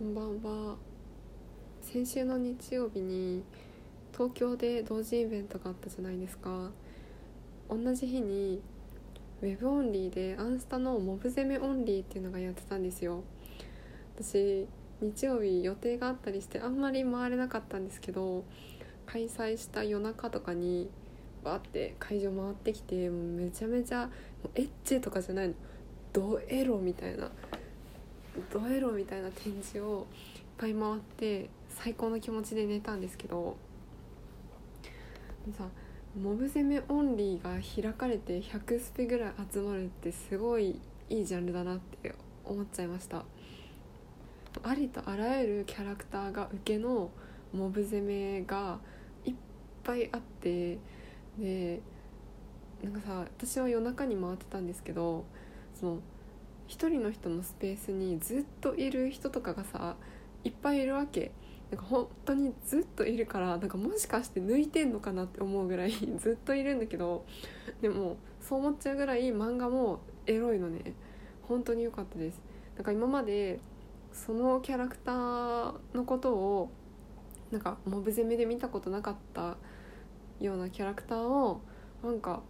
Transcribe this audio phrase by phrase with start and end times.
[0.00, 0.76] こんばんは。
[1.82, 3.44] 先週の日曜日に
[4.14, 6.70] 東京で同時イベントがあったじゃないですか。
[7.68, 8.62] 同じ日に
[9.42, 13.24] ウェブオンリーでアンスタのモブ攻めオンリーっていうのがやってたんですよ。
[14.16, 14.66] 私
[15.02, 18.44] 日曜日予定があったりしてあんまり回れなかったんですけど
[19.04, 20.88] 開催した夜中とかに
[21.44, 24.08] バーって会場回ってきてもうめちゃめちゃ
[24.54, 25.54] エッチとかじゃないの。
[26.14, 27.30] ドエロみたいな。
[28.52, 30.06] ドエロみたいな展示を
[30.36, 33.56] いっぱい回って最高の気持ちで寝たんですけど
[35.56, 35.68] さ
[36.20, 37.50] モブ攻めオンリーが
[37.82, 43.24] 開かれて100スペぐらい集まるってすごいいいジャンルだなって思っちゃいました。
[44.62, 47.10] ありとあらゆるキャラクターが受けの
[47.52, 48.78] モブ攻めが
[49.24, 49.34] いっ
[49.84, 50.78] ぱいあって
[51.38, 51.80] で
[52.82, 55.24] なんかさ私は夜中に回ってたんですけど
[55.78, 55.98] その
[56.70, 59.96] 一人の人のスペースにずっといる人とかがさ
[60.44, 61.32] いっぱいいるわけ。
[61.68, 67.24] なんか本当にずっといるからなんかもしかして抜いてんのかなって思うぐらい ずっといるんだけど
[67.80, 70.94] でもそう思っちゃうぐらい漫画もエロいのね。
[71.42, 72.40] 本当に良かったです。
[72.76, 73.58] なんか今まで
[74.12, 76.70] そのキャラクターのことを
[77.50, 79.56] なんかモブ攻めで見たことなかった
[80.38, 81.62] ようなキャラクターを
[82.04, 82.42] なんか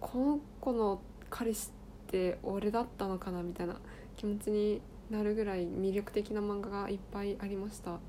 [0.00, 1.00] この子の
[1.30, 1.70] 彼氏
[2.10, 3.76] って俺だったのかなみたいな
[4.16, 8.00] 気持ちになるぐらい魅力的な漫画がいっぱいありました。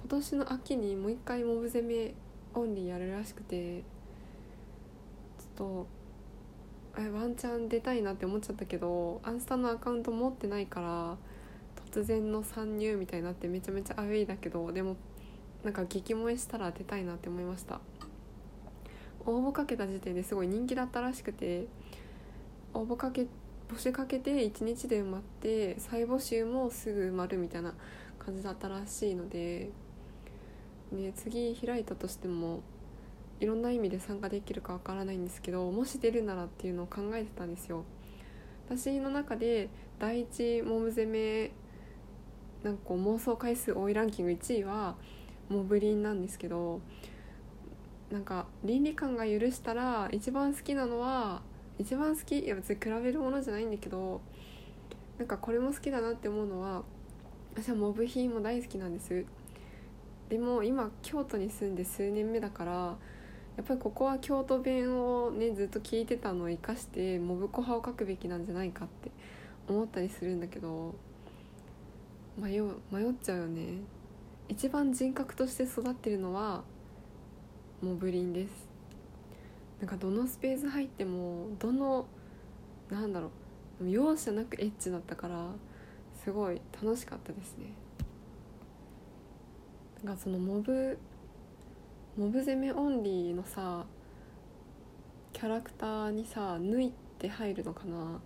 [0.00, 2.14] 今年の秋にもう一回モブ攻め
[2.54, 3.84] オンリーやるらしくてちょっ
[5.56, 5.86] と
[6.98, 11.16] えワンチャン出たいなって思っちゃったけどアンスタのアカウント持ってないから
[11.92, 14.96] 突然の参入みたいになってめちゃめちゃアウェイだけどでも
[15.62, 17.80] なんか激萌えしたら出たいなって思いました。
[19.24, 21.66] 応募かけた時点ですごい人気だったらしくて
[22.76, 23.26] 応募かけ
[23.68, 27.74] 募集かけて1日で埋まって再募集もすぐ埋まるみたいな
[28.18, 29.70] 感じだったらしいので、
[30.92, 32.60] ね、次開いたとしても
[33.40, 37.84] いろんな意味で参加できるかわからないんですけどもし出るならっていうのを考えてたんですよ。
[38.68, 41.52] 私の中で第一モブ攻め
[42.62, 44.96] なんか妄想回数多いランキング1位は
[45.48, 46.80] モブリンなんですけど
[48.10, 51.42] なんか倫理観が許したら一番好きなのは
[51.78, 54.20] 一番好きいや別に比べるものじゃないんだけど
[55.18, 56.82] なんかこれも好きだなって思うのは
[57.54, 59.24] 私はモブ品も大好きなんです。
[60.28, 62.72] でも今京都に住んで数年目だから
[63.56, 69.10] やっぱりここは京都弁をねずっと聞いてたのを生かしてモブコ派を書くべきなんじゃないかって
[69.68, 70.94] 思ったりするんだけど
[72.36, 72.60] 迷
[72.90, 73.78] 迷っちゃうよね。
[74.48, 76.62] 一番人格として育ってるのは
[77.80, 78.65] モブリンです。
[79.80, 82.06] なんかどのスペース入ってもどの
[82.90, 83.30] なんだろ
[83.82, 85.48] う容赦なくエッチだったから
[86.24, 87.66] すごい楽しかったですね。
[90.02, 90.98] なんかそのモブ
[92.16, 93.84] モブ攻めオンリーのさ
[95.32, 98.20] キャラクターにさ「縫い」って入るのかな。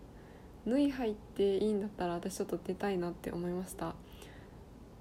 [0.66, 3.94] 縫い入っていいんだったら私ちょっと出たいなって思いました。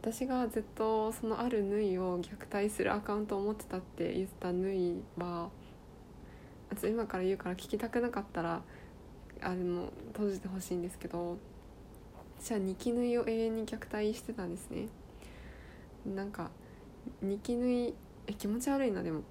[0.02, 5.50] 私がずっとそのある縫いを虐待するアカウントを持ってたって言ってた縫いは
[6.88, 8.62] 今から言うから聞きたくなかったら
[9.42, 11.38] あの閉じてほしいんですけど
[12.40, 14.88] 私はニキ縫いを永遠に虐待してたんですね。
[16.06, 16.52] なんか
[17.22, 17.94] ニキ縫い
[18.28, 19.04] え気持ち悪いな。
[19.04, 19.22] でも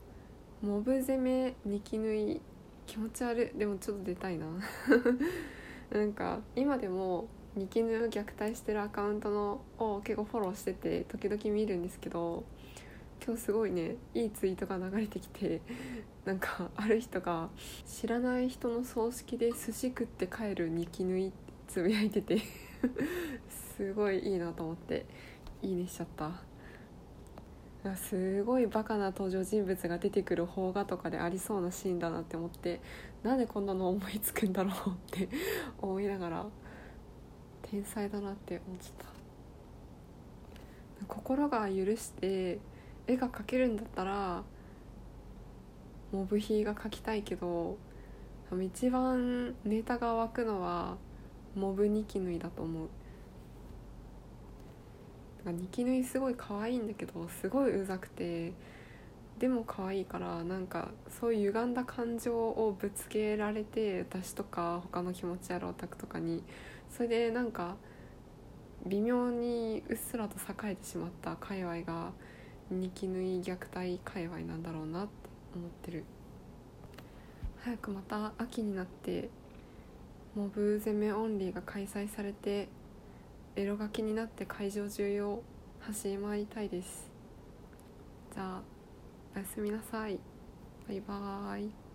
[0.62, 2.40] モブ攻めニキ縫い
[2.86, 3.58] 気持ち悪い。
[3.58, 4.46] でもちょっと出たいな。
[5.90, 7.28] なんか今でも
[7.58, 12.44] ニキヌを虐待してるアカウントのを結構フォローしてて時々見るんですけど
[13.28, 15.60] 今日すごいねいいツイートが流れてきて
[16.24, 17.50] なんかある人が
[17.86, 22.38] 知らない人の葬式で寿司食って帰るニキヌイってつぶやいてて
[23.76, 25.04] すごいいいなと思って
[25.62, 26.32] いいねしちゃった。
[27.94, 32.80] すごいバカな登場人物が出てくる邦画とかでありそうなシーンだなって思って
[33.22, 35.28] なんでこんなの思いつくんだろうって
[35.80, 36.46] 思いながら
[37.62, 39.06] 天才だなって思っちゃっ
[40.98, 41.06] た。
[41.06, 42.58] 心が許して
[43.08, 44.44] 絵が描けるんだったら
[46.12, 47.76] モブヒーが描きたいけど
[48.62, 50.96] 一番ネタが湧くのは
[51.56, 52.88] モブニキヌイだと思う。
[55.48, 58.52] かニキヌイすごい可愛いんだけどすごいうざくて
[59.38, 60.90] でも可愛いからなんか
[61.20, 66.42] そういう歪んだ感情をぶつけられて私とか他の気持ち悪いオタクとかに
[66.90, 67.76] それでなんか
[68.86, 72.12] 微妙にうっすらと栄えてしまった界隈が
[72.70, 75.12] ニキヌイ虐待界隈なんだろうなって
[75.54, 76.04] 思ってる。
[77.60, 79.30] 早くまた秋になって
[80.34, 82.68] モブ攻めオンリーが開催されて
[83.56, 85.42] エロ書きになって会場中を
[85.80, 87.10] 走り回りたいです。
[88.34, 88.62] じゃあ
[89.34, 90.18] おやすみなさい。
[90.86, 91.87] バイバーイ。